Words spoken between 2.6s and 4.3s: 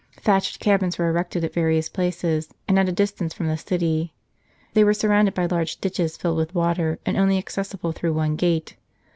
and at a distance from the city.